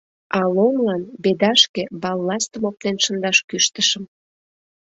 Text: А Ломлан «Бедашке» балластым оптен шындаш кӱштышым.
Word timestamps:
А 0.39 0.41
Ломлан 0.55 1.01
«Бедашке» 1.23 1.83
балластым 2.01 2.63
оптен 2.69 2.95
шындаш 3.05 3.37
кӱштышым. 3.49 4.03